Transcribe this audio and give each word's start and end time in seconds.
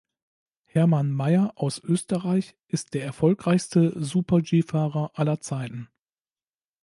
Hermann 0.65 1.11
Maier 1.11 1.51
aus 1.57 1.77
Österreich 1.83 2.55
ist 2.67 2.95
der 2.95 3.03
erfolgreichste 3.05 3.93
Super-G-Fahrer 4.03 5.11
aller 5.13 5.41
Zeiten. 5.41 5.89